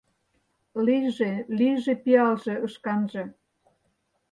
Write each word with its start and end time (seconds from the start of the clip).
Лийже, 0.85 1.31
лийже 1.57 1.93
пиалже 2.03 2.55
ышканже. 2.67 3.23